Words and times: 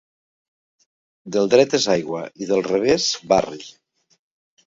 Del 1.35 1.51
dret 1.51 1.75
és 1.79 1.85
aigua 1.97 2.23
i 2.45 2.49
del 2.53 2.65
revés 2.69 3.07
barri. 3.35 3.59